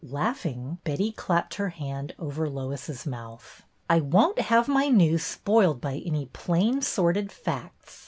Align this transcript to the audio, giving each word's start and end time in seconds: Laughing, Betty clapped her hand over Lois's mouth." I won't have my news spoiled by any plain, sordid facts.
Laughing, 0.03 0.79
Betty 0.83 1.11
clapped 1.11 1.53
her 1.53 1.69
hand 1.69 2.15
over 2.17 2.49
Lois's 2.49 3.05
mouth." 3.05 3.61
I 3.87 3.99
won't 3.99 4.39
have 4.39 4.67
my 4.67 4.87
news 4.87 5.21
spoiled 5.21 5.79
by 5.79 6.01
any 6.03 6.25
plain, 6.25 6.81
sordid 6.81 7.31
facts. 7.31 7.99